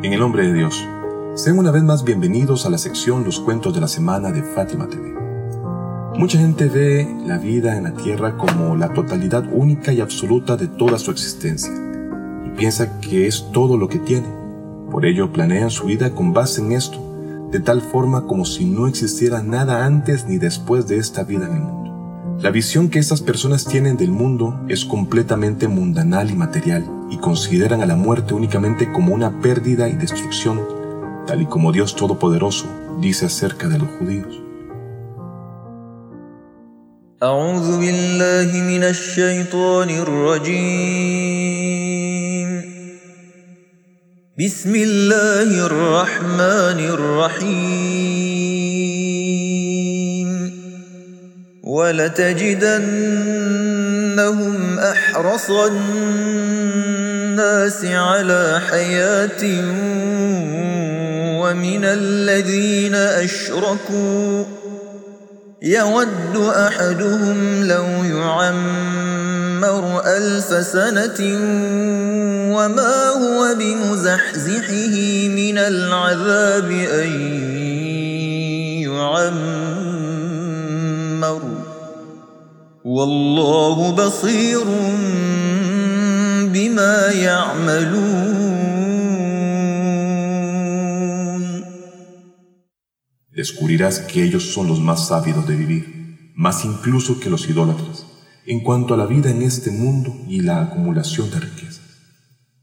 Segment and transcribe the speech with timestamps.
[0.00, 0.86] En el nombre de Dios,
[1.34, 4.86] sean una vez más bienvenidos a la sección Los cuentos de la semana de Fátima
[4.86, 5.12] TV.
[6.16, 10.68] Mucha gente ve la vida en la tierra como la totalidad única y absoluta de
[10.68, 11.72] toda su existencia
[12.46, 14.28] y piensa que es todo lo que tiene.
[14.88, 17.00] Por ello planean su vida con base en esto,
[17.50, 21.56] de tal forma como si no existiera nada antes ni después de esta vida en
[21.56, 22.38] el mundo.
[22.40, 27.81] La visión que estas personas tienen del mundo es completamente mundanal y material y consideran
[27.81, 30.61] a la muerte únicamente como una pérdida y destrucción,
[31.27, 32.65] tal y como Dios Todopoderoso
[32.99, 34.43] dice acerca de los judíos.
[37.23, 41.13] أعوذ بالله من الشيطان الرجيم
[44.39, 48.33] بسم الله الرحمن الرحيم
[51.63, 52.83] ولتجدنهم
[54.79, 55.51] أحرص
[57.38, 59.42] الناس على حياة
[61.38, 64.44] ومن الذين أشركوا.
[65.62, 71.20] يود أحدهم لو يعمر ألف سنة
[72.58, 74.94] وما هو بمزحزحه
[75.28, 77.10] من العذاب أن
[78.82, 79.38] يعمر.
[82.84, 84.64] والله بصير
[86.67, 88.63] بما يعملون
[93.35, 98.05] Descubrirás que ellos son los más sabios de vivir, más incluso que los idólatras,
[98.45, 101.81] en cuanto a la vida en este mundo y la acumulación de riquezas,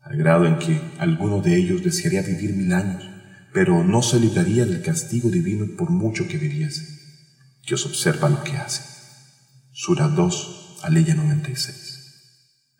[0.00, 3.04] al grado en que alguno de ellos desearía vivir mil años,
[3.52, 6.82] pero no se libraría del castigo divino por mucho que viviese.
[7.66, 8.82] Dios observa lo que hace.
[9.70, 11.97] Sura 2, Aleya 96.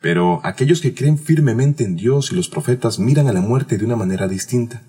[0.00, 3.84] Pero aquellos que creen firmemente en Dios y los profetas miran a la muerte de
[3.84, 4.82] una manera distinta.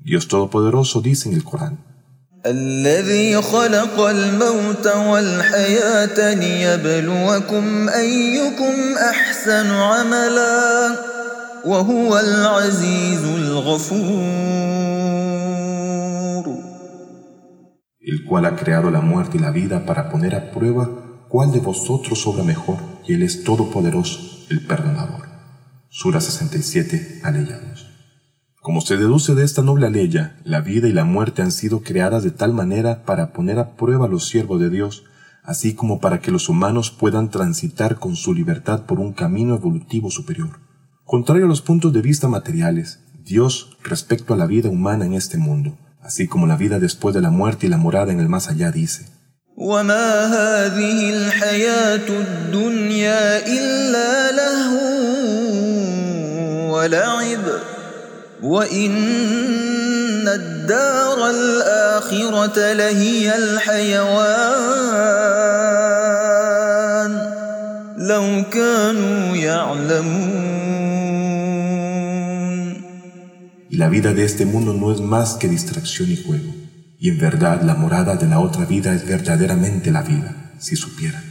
[0.00, 1.78] Dios Todopoderoso dice en el Corán,
[2.46, 10.96] الذي خلق الموت والحياة ليبلوكم أيكم أحسن عملا
[11.64, 14.76] وهو العزيز الغفور
[18.06, 20.88] el cual ha creado la muerte y la vida para poner a prueba
[21.28, 22.76] cuál de vosotros obra mejor,
[23.06, 25.28] y Él es todopoderoso, el perdonador.
[25.88, 27.86] Sura 67, Aleya 2.
[28.60, 32.24] Como se deduce de esta noble aleya, la vida y la muerte han sido creadas
[32.24, 35.04] de tal manera para poner a prueba a los siervos de Dios,
[35.44, 40.10] así como para que los humanos puedan transitar con su libertad por un camino evolutivo
[40.10, 40.58] superior.
[41.04, 45.38] Contrario a los puntos de vista materiales, Dios, respecto a la vida humana en este
[45.38, 48.48] mundo, así como la vida después de la muerte y la morada en el más
[48.48, 49.06] allá, dice,
[49.56, 54.19] وما هذه الحياة الدنيا إلا لهو
[56.80, 57.44] ولعب
[58.42, 64.46] وإن الدار الآخرة لهي الحيوان
[67.98, 70.36] لو كانوا يعلمون
[73.76, 76.54] y la vida de este mundo no es más que distracción y juego.
[76.98, 81.22] Y en verdad la morada de la otra vida es verdaderamente la vida, si supieran.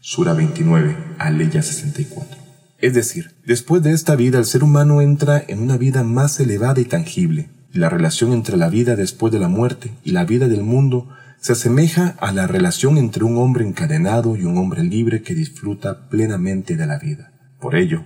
[0.00, 2.35] Sura 29, Aleya 64.
[2.79, 6.79] Es decir, después de esta vida el ser humano entra en una vida más elevada
[6.79, 7.49] y tangible.
[7.73, 11.53] La relación entre la vida después de la muerte y la vida del mundo se
[11.53, 16.75] asemeja a la relación entre un hombre encadenado y un hombre libre que disfruta plenamente
[16.75, 17.31] de la vida.
[17.59, 18.05] Por ello,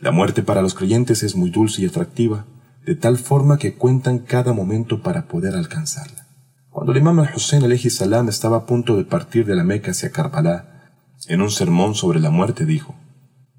[0.00, 2.46] la muerte para los creyentes es muy dulce y atractiva,
[2.84, 6.26] de tal forma que cuentan cada momento para poder alcanzarla.
[6.70, 10.90] Cuando el imam al-Hussein salam estaba a punto de partir de la Meca hacia Karbala,
[11.26, 12.94] en un sermón sobre la muerte dijo,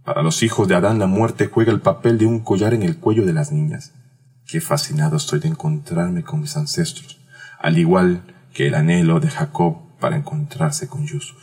[0.10, 2.98] Para los hijos de Adán la muerte juega el papel de un collar en el
[2.98, 3.94] cuello de las niñas.
[4.48, 7.20] Qué fascinado estoy de encontrarme con mis ancestros,
[7.60, 11.38] al igual que el anhelo de Jacob para encontrarse con Yusuf.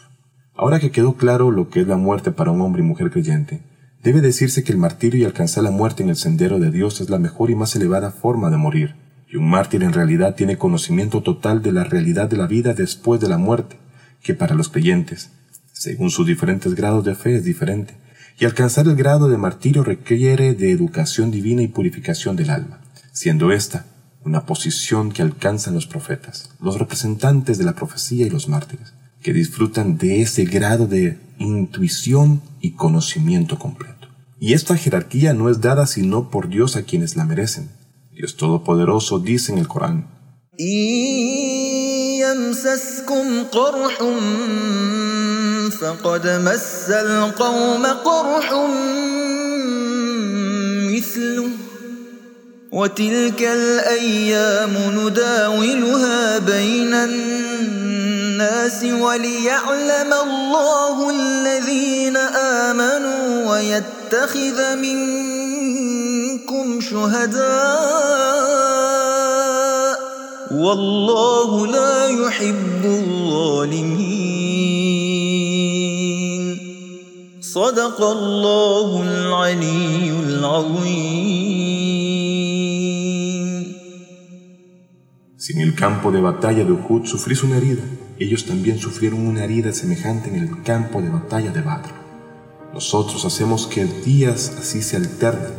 [0.56, 3.62] Ahora que quedó claro lo que es la muerte para un hombre y mujer creyente,
[4.02, 7.08] debe decirse que el martirio y alcanzar la muerte en el sendero de Dios es
[7.08, 8.96] la mejor y más elevada forma de morir,
[9.28, 13.20] y un mártir en realidad tiene conocimiento total de la realidad de la vida después
[13.20, 13.78] de la muerte,
[14.24, 15.30] que para los creyentes,
[15.72, 18.04] según sus diferentes grados de fe, es diferente,
[18.38, 22.80] y alcanzar el grado de martirio requiere de educación divina y purificación del alma,
[23.12, 23.86] siendo esta
[24.24, 28.92] una posición que alcanzan los profetas, los representantes de la profecía y los mártires,
[29.22, 34.08] que disfrutan de ese grado de intuición y conocimiento completo.
[34.40, 37.70] Y esta jerarquía no es dada sino por Dios a quienes la merecen.
[38.12, 40.08] Dios Todopoderoso dice en el Corán,
[42.20, 43.98] يمسسكم قرح
[45.80, 48.52] فقد مس القوم قرح
[50.96, 51.48] مثله
[52.72, 68.75] وتلك الأيام نداولها بين الناس وليعلم الله الذين آمنوا ويتخذ منكم شهداء
[70.51, 74.21] والله لا يحب الظالمين
[77.41, 81.61] صدق الله العلي العظيم
[85.37, 87.81] Si en el campo de batalla de Uhud sufrís una herida,
[88.19, 91.89] ellos también sufrieron una herida semejante en el campo de batalla de Badr.
[92.75, 95.53] Nosotros hacemos que días así se alternen,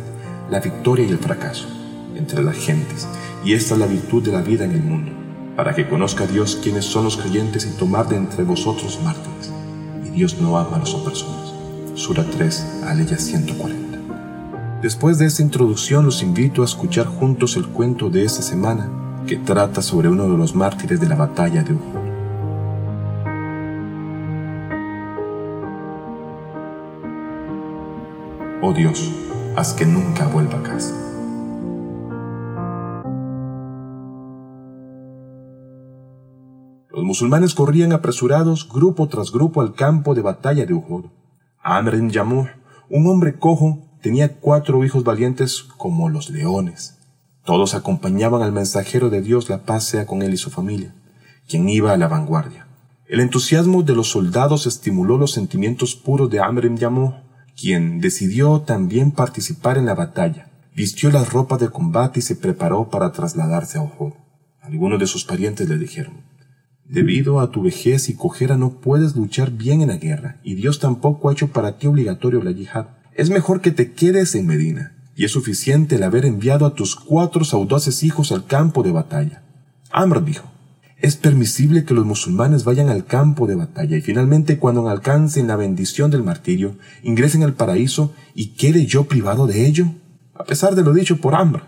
[0.50, 1.66] la victoria y el fracaso,
[2.14, 3.08] entre las gentes,
[3.43, 5.11] y esta es la virtud de la vida en el mundo,
[5.55, 9.51] para que conozca Dios quiénes son los creyentes y tomar de entre vosotros mártires.
[10.05, 11.53] Y Dios no ama a las personas.
[11.95, 13.87] Sura 3, Aleya 140.
[14.81, 18.89] Después de esta introducción los invito a escuchar juntos el cuento de esta semana
[19.25, 22.07] que trata sobre uno de los mártires de la batalla de Uhud.
[28.61, 29.11] Oh Dios,
[29.55, 30.93] haz que nunca vuelva a casa.
[37.07, 41.05] Musulmanes corrían apresurados grupo tras grupo al campo de batalla de Uhud.
[41.63, 42.11] Amr ibn
[42.89, 46.97] un hombre cojo, tenía cuatro hijos valientes como los leones.
[47.45, 50.93] Todos acompañaban al mensajero de Dios, la paz sea con él y su familia,
[51.47, 52.67] quien iba a la vanguardia.
[53.07, 57.13] El entusiasmo de los soldados estimuló los sentimientos puros de Amr ibn
[57.55, 60.51] quien decidió también participar en la batalla.
[60.75, 64.11] Vistió las ropas de combate y se preparó para trasladarse a Uhud.
[64.61, 66.36] Algunos de sus parientes le dijeron,
[66.89, 70.79] Debido a tu vejez y cojera no puedes luchar bien en la guerra, y Dios
[70.79, 72.87] tampoco ha hecho para ti obligatorio la yihad.
[73.13, 76.95] Es mejor que te quedes en Medina y es suficiente el haber enviado a tus
[76.95, 79.41] cuatro audaces hijos al campo de batalla.
[79.91, 80.49] Amr dijo,
[80.99, 85.55] es permisible que los musulmanes vayan al campo de batalla y finalmente cuando alcancen la
[85.55, 89.87] bendición del martirio, ingresen al paraíso y quede yo privado de ello.
[90.35, 91.63] A pesar de lo dicho por Amr,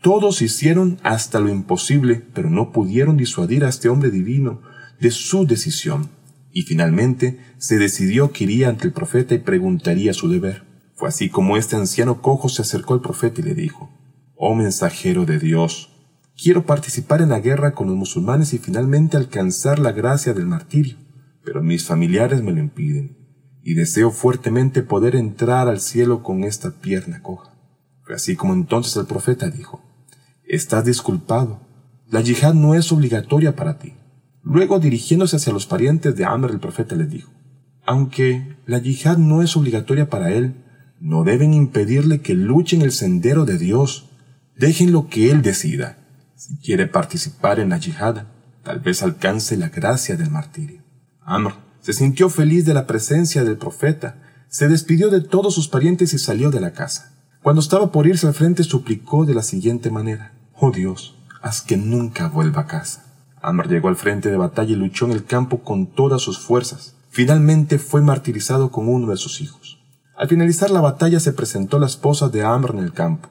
[0.00, 4.62] todos hicieron hasta lo imposible, pero no pudieron disuadir a este hombre divino
[5.00, 6.10] de su decisión.
[6.52, 10.64] Y finalmente se decidió que iría ante el profeta y preguntaría su deber.
[10.94, 13.90] Fue así como este anciano cojo se acercó al profeta y le dijo,
[14.36, 15.90] Oh mensajero de Dios,
[16.40, 20.96] quiero participar en la guerra con los musulmanes y finalmente alcanzar la gracia del martirio,
[21.44, 23.16] pero mis familiares me lo impiden,
[23.62, 27.52] y deseo fuertemente poder entrar al cielo con esta pierna coja.
[28.04, 29.87] Fue así como entonces el profeta dijo,
[30.48, 31.60] Estás disculpado,
[32.08, 33.92] la yihad no es obligatoria para ti.
[34.42, 37.30] Luego dirigiéndose hacia los parientes de Amr el profeta les dijo,
[37.84, 40.54] Aunque la yihad no es obligatoria para él,
[41.00, 44.08] no deben impedirle que luche en el sendero de Dios.
[44.56, 45.98] Déjenlo que Él decida.
[46.34, 48.24] Si quiere participar en la yihad,
[48.64, 50.82] tal vez alcance la gracia del martirio.
[51.20, 54.16] Amr se sintió feliz de la presencia del profeta,
[54.48, 57.12] se despidió de todos sus parientes y salió de la casa.
[57.42, 61.76] Cuando estaba por irse al frente suplicó de la siguiente manera, Oh Dios, haz que
[61.76, 63.14] nunca vuelva a casa.
[63.40, 66.96] Amr llegó al frente de batalla y luchó en el campo con todas sus fuerzas.
[67.10, 69.78] Finalmente fue martirizado con uno de sus hijos.
[70.16, 73.28] Al finalizar la batalla se presentó la esposa de Amr en el campo.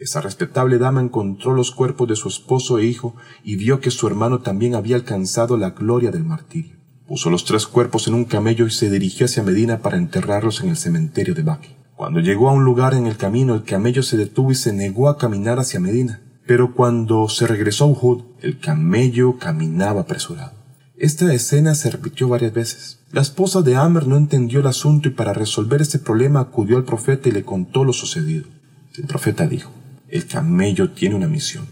[0.00, 4.08] Esa respetable dama encontró los cuerpos de su esposo e hijo y vio que su
[4.08, 6.76] hermano también había alcanzado la gloria del martirio.
[7.06, 10.70] Puso los tres cuerpos en un camello y se dirigió hacia Medina para enterrarlos en
[10.70, 11.76] el cementerio de Baki.
[11.94, 15.08] Cuando llegó a un lugar en el camino, el camello se detuvo y se negó
[15.08, 16.22] a caminar hacia Medina.
[16.48, 20.52] Pero cuando se regresó a Uhud, el camello caminaba apresurado.
[20.96, 23.00] Esta escena se repitió varias veces.
[23.12, 26.84] La esposa de Amr no entendió el asunto y para resolver este problema acudió al
[26.84, 28.46] profeta y le contó lo sucedido.
[28.96, 29.70] El profeta dijo,
[30.08, 31.66] el camello tiene una misión.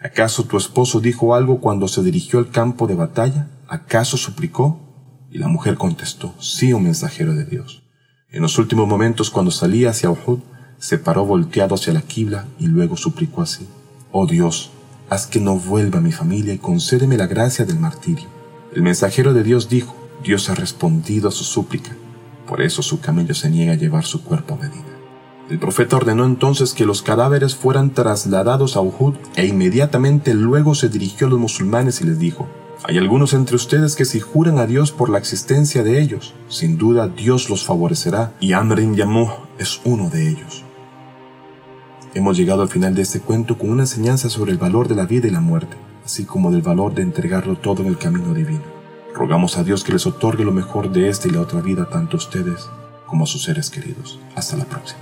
[0.00, 3.48] ¿Acaso tu esposo dijo algo cuando se dirigió al campo de batalla?
[3.68, 4.80] ¿Acaso suplicó?
[5.30, 7.82] Y la mujer contestó, sí, un mensajero de Dios.
[8.30, 10.38] En los últimos momentos, cuando salía hacia Uhud,
[10.78, 13.68] se paró volteado hacia la quibla y luego suplicó así,
[14.14, 14.70] Oh Dios,
[15.08, 18.28] haz que no vuelva mi familia y concédeme la gracia del martirio.
[18.74, 21.96] El mensajero de Dios dijo, Dios ha respondido a su súplica,
[22.46, 24.84] por eso su camello se niega a llevar su cuerpo a Medina.
[25.48, 30.90] El profeta ordenó entonces que los cadáveres fueran trasladados a Uhud e inmediatamente luego se
[30.90, 32.46] dirigió a los musulmanes y les dijo,
[32.84, 36.76] hay algunos entre ustedes que si juran a Dios por la existencia de ellos, sin
[36.76, 40.64] duda Dios los favorecerá y Amrin Yamuh es uno de ellos.
[42.14, 45.06] Hemos llegado al final de este cuento con una enseñanza sobre el valor de la
[45.06, 48.60] vida y la muerte, así como del valor de entregarlo todo en el camino divino.
[49.14, 52.16] Rogamos a Dios que les otorgue lo mejor de esta y la otra vida tanto
[52.16, 52.68] a ustedes
[53.06, 54.20] como a sus seres queridos.
[54.34, 55.00] Hasta la próxima.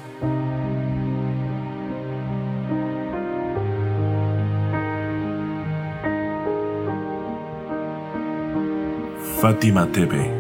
[9.41, 10.31] Fátima TV,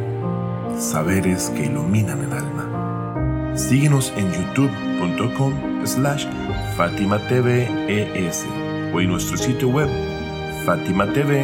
[0.78, 3.56] saberes que iluminan el alma.
[3.56, 6.26] Síguenos en youtube.com slash
[6.76, 8.46] Fátima TV ES
[8.92, 9.88] o en nuestro sitio web
[10.64, 11.40] fatimatv.es.